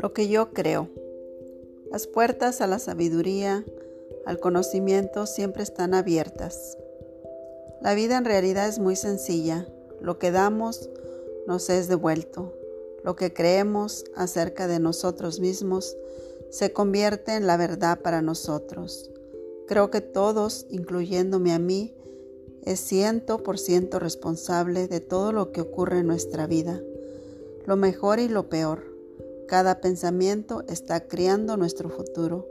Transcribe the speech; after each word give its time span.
Lo 0.00 0.12
que 0.12 0.28
yo 0.28 0.52
creo. 0.52 0.88
Las 1.90 2.06
puertas 2.06 2.60
a 2.60 2.68
la 2.68 2.78
sabiduría, 2.78 3.64
al 4.26 4.38
conocimiento 4.38 5.26
siempre 5.26 5.64
están 5.64 5.92
abiertas. 5.92 6.78
La 7.82 7.94
vida 7.94 8.16
en 8.16 8.24
realidad 8.24 8.68
es 8.68 8.78
muy 8.78 8.94
sencilla. 8.94 9.66
Lo 10.00 10.20
que 10.20 10.30
damos 10.30 10.88
nos 11.48 11.68
es 11.68 11.88
devuelto. 11.88 12.54
Lo 13.02 13.16
que 13.16 13.32
creemos 13.32 14.04
acerca 14.14 14.68
de 14.68 14.78
nosotros 14.78 15.40
mismos 15.40 15.96
se 16.48 16.72
convierte 16.72 17.34
en 17.34 17.48
la 17.48 17.56
verdad 17.56 17.98
para 18.00 18.22
nosotros. 18.22 19.10
Creo 19.66 19.90
que 19.90 20.00
todos, 20.00 20.66
incluyéndome 20.70 21.52
a 21.52 21.58
mí, 21.58 21.92
es 22.62 22.78
ciento 22.78 23.42
por 23.42 23.58
ciento 23.58 23.98
responsable 23.98 24.86
de 24.86 25.00
todo 25.00 25.32
lo 25.32 25.50
que 25.50 25.60
ocurre 25.60 25.98
en 25.98 26.06
nuestra 26.06 26.46
vida, 26.46 26.80
lo 27.66 27.76
mejor 27.76 28.20
y 28.20 28.28
lo 28.28 28.48
peor. 28.48 28.97
Cada 29.48 29.80
pensamiento 29.80 30.62
está 30.68 31.08
creando 31.08 31.56
nuestro 31.56 31.88
futuro. 31.88 32.46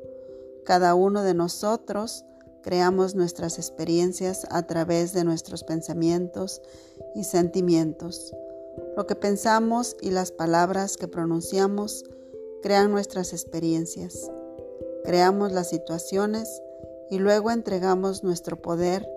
Cada 0.66 0.96
uno 0.96 1.22
de 1.22 1.36
nosotros 1.36 2.26
creamos 2.64 3.14
nuestras 3.14 3.60
experiencias 3.60 4.48
a 4.50 4.66
través 4.66 5.14
de 5.14 5.24
nuestros 5.24 5.64
pensamientos 5.64 6.60
y 7.14 7.24
sentimientos. 7.24 8.34
Lo 8.96 9.06
que 9.06 9.14
pensamos 9.14 9.96
y 10.02 10.10
las 10.10 10.32
palabras 10.32 10.98
que 10.98 11.08
pronunciamos 11.08 12.04
crean 12.64 12.90
nuestras 12.90 13.32
experiencias. 13.32 14.32
Creamos 15.04 15.52
las 15.52 15.70
situaciones 15.70 16.64
y 17.12 17.20
luego 17.20 17.52
entregamos 17.52 18.24
nuestro 18.24 18.60
poder 18.60 19.08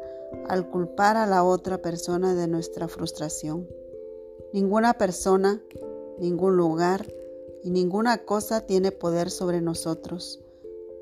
al 0.49 0.69
culpar 0.69 1.17
a 1.17 1.27
la 1.27 1.45
otra 1.45 1.79
persona 1.79 2.35
de 2.35 2.47
nuestra 2.47 2.89
frustración. 2.89 3.67
Ninguna 4.53 4.93
persona, 4.99 5.63
ningún 6.19 6.59
lugar 6.59 7.07
y 7.63 7.71
ninguna 7.71 8.19
cosa 8.25 8.63
tiene 8.63 8.93
poder 8.93 9.31
sobre 9.31 9.61
nosotros, 9.61 10.41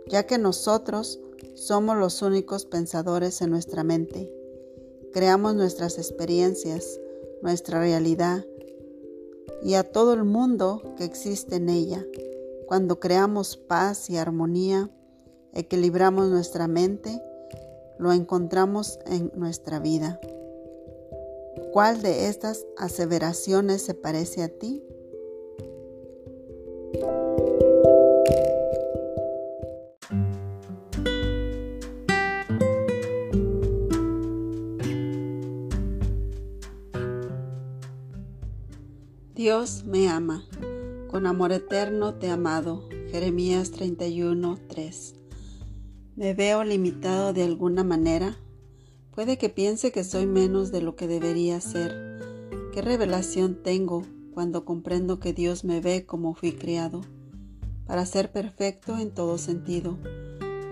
ya 0.06 0.26
que 0.26 0.38
nosotros 0.38 1.20
somos 1.54 1.96
los 1.96 2.22
únicos 2.22 2.64
pensadores 2.64 3.40
en 3.42 3.50
nuestra 3.50 3.84
mente. 3.84 4.32
Creamos 5.12 5.54
nuestras 5.54 5.98
experiencias, 5.98 7.00
nuestra 7.42 7.80
realidad 7.80 8.44
y 9.62 9.74
a 9.74 9.84
todo 9.84 10.12
el 10.12 10.24
mundo 10.24 10.94
que 10.96 11.04
existe 11.04 11.56
en 11.56 11.68
ella. 11.68 12.04
Cuando 12.66 13.00
creamos 13.00 13.56
paz 13.56 14.10
y 14.10 14.16
armonía, 14.16 14.90
equilibramos 15.52 16.28
nuestra 16.28 16.68
mente 16.68 17.22
lo 17.98 18.12
encontramos 18.12 18.98
en 19.06 19.32
nuestra 19.34 19.80
vida. 19.80 20.20
¿Cuál 21.72 22.00
de 22.00 22.28
estas 22.28 22.64
aseveraciones 22.78 23.82
se 23.82 23.94
parece 23.94 24.42
a 24.42 24.48
ti? 24.48 24.82
Dios 39.34 39.84
me 39.84 40.08
ama. 40.08 40.44
Con 41.08 41.24
amor 41.26 41.52
eterno 41.52 42.14
te 42.16 42.26
he 42.26 42.30
amado. 42.30 42.88
Jeremías 43.10 43.70
31, 43.70 44.58
3. 44.66 45.14
¿Me 46.16 46.34
veo 46.34 46.64
limitado 46.64 47.32
de 47.32 47.44
alguna 47.44 47.84
manera? 47.84 48.36
Puede 49.12 49.38
que 49.38 49.48
piense 49.48 49.92
que 49.92 50.02
soy 50.02 50.26
menos 50.26 50.72
de 50.72 50.82
lo 50.82 50.96
que 50.96 51.06
debería 51.06 51.60
ser. 51.60 52.18
¿Qué 52.72 52.82
revelación 52.82 53.62
tengo 53.62 54.02
cuando 54.38 54.64
comprendo 54.64 55.18
que 55.18 55.32
Dios 55.32 55.64
me 55.64 55.80
ve 55.80 56.06
como 56.06 56.32
fui 56.32 56.52
criado? 56.52 57.00
Para 57.86 58.06
ser 58.06 58.30
perfecto 58.30 58.96
en 58.96 59.10
todo 59.10 59.36
sentido, 59.36 59.98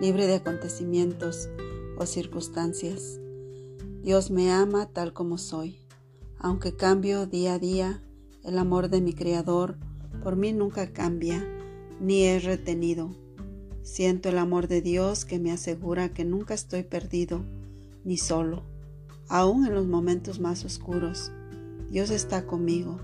libre 0.00 0.28
de 0.28 0.36
acontecimientos 0.36 1.48
o 1.98 2.06
circunstancias. 2.06 3.18
Dios 4.04 4.30
me 4.30 4.52
ama 4.52 4.86
tal 4.86 5.12
como 5.12 5.36
soy. 5.36 5.80
Aunque 6.38 6.76
cambio 6.76 7.26
día 7.26 7.54
a 7.54 7.58
día, 7.58 8.04
el 8.44 8.56
amor 8.56 8.88
de 8.88 9.00
mi 9.00 9.14
Creador 9.14 9.78
por 10.22 10.36
mí 10.36 10.52
nunca 10.52 10.92
cambia, 10.92 11.44
ni 12.00 12.22
es 12.22 12.44
retenido 12.44 13.16
Siento 13.82 14.28
el 14.28 14.38
amor 14.38 14.68
de 14.68 14.80
Dios 14.80 15.24
que 15.24 15.40
me 15.40 15.50
asegura 15.50 16.10
que 16.10 16.24
nunca 16.24 16.54
estoy 16.54 16.84
perdido 16.84 17.44
ni 18.04 18.16
solo, 18.16 18.62
aún 19.28 19.66
en 19.66 19.74
los 19.74 19.88
momentos 19.88 20.38
más 20.38 20.64
oscuros. 20.64 21.32
Dios 21.90 22.10
está 22.10 22.46
conmigo. 22.46 23.00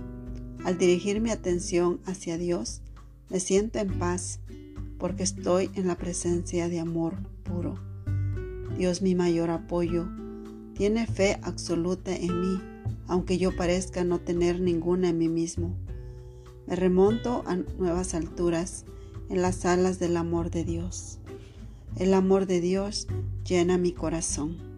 Al 0.65 0.79
dirigir 0.79 1.21
mi 1.21 1.31
atención 1.31 2.01
hacia 2.07 2.39
Dios, 2.39 2.83
me 3.31 3.41
siento 3.41 3.81
en 3.81 3.99
paz 3.99 4.39
porque 4.99 5.25
estoy 5.25 5.71
en 5.75 5.89
la 5.89 5.97
presencia 5.97 6.69
de 6.69 6.79
amor 6.79 7.15
puro. 7.43 7.81
Dios 8.79 9.03
mi 9.03 9.17
mayor 9.17 9.51
apoyo, 9.51 10.09
tiene 10.75 11.07
fe 11.07 11.39
absoluta 11.43 12.15
en 12.15 12.41
mí, 12.41 12.61
aunque 13.09 13.39
yo 13.39 13.55
parezca 13.57 14.05
no 14.05 14.21
tener 14.21 14.61
ninguna 14.61 15.09
en 15.09 15.19
mí 15.19 15.29
mismo. 15.29 15.75
Me 16.67 16.77
remonto 16.77 17.43
a 17.47 17.57
nuevas 17.57 18.15
alturas 18.15 18.85
en 19.29 19.43
las 19.43 19.65
alas 19.65 19.99
del 19.99 20.17
amor 20.17 20.51
de 20.51 20.63
Dios. 20.63 21.19
El 21.97 22.15
amor 22.15 22.47
de 22.47 22.61
Dios 22.61 23.09
llena 23.45 23.79
mi 23.79 23.93
corazón. 23.93 24.72